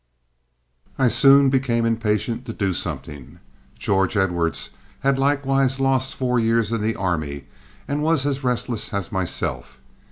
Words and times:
I 0.97 1.09
soon 1.09 1.51
became 1.51 1.85
impatient 1.85 2.47
to 2.47 2.53
do 2.53 2.73
something. 2.73 3.37
George 3.77 4.17
Edwards 4.17 4.71
had 5.01 5.19
likewise 5.19 5.79
lost 5.79 6.15
four 6.15 6.39
years 6.39 6.71
in 6.71 6.81
the 6.81 6.95
army, 6.95 7.43
and 7.87 8.01
was 8.01 8.25
as 8.25 8.43
restless 8.43 8.91
as 8.95 9.11
myself. 9.11 9.79